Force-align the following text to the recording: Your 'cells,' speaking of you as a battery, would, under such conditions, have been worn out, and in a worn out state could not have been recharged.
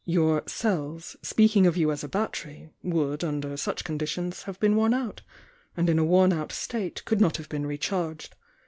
Your 0.03 0.41
'cells,' 0.47 1.15
speaking 1.21 1.67
of 1.67 1.77
you 1.77 1.91
as 1.91 2.03
a 2.03 2.07
battery, 2.07 2.71
would, 2.81 3.23
under 3.23 3.55
such 3.55 3.83
conditions, 3.83 4.41
have 4.41 4.59
been 4.59 4.75
worn 4.75 4.95
out, 4.95 5.21
and 5.77 5.91
in 5.91 5.99
a 5.99 6.03
worn 6.03 6.33
out 6.33 6.51
state 6.51 7.05
could 7.05 7.21
not 7.21 7.37
have 7.37 7.49
been 7.49 7.67
recharged. 7.67 8.35